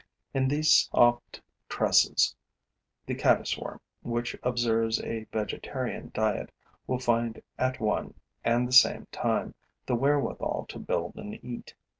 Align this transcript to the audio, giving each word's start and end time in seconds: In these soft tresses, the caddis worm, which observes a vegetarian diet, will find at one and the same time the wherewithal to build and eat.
In 0.33 0.47
these 0.47 0.89
soft 0.91 1.41
tresses, 1.69 2.35
the 3.05 3.13
caddis 3.13 3.55
worm, 3.55 3.79
which 4.01 4.35
observes 4.41 4.99
a 5.03 5.27
vegetarian 5.31 6.09
diet, 6.11 6.51
will 6.87 6.97
find 6.97 7.39
at 7.59 7.79
one 7.79 8.15
and 8.43 8.67
the 8.67 8.73
same 8.73 9.05
time 9.11 9.53
the 9.85 9.93
wherewithal 9.93 10.65
to 10.69 10.79
build 10.79 11.17
and 11.17 11.35
eat. 11.45 11.75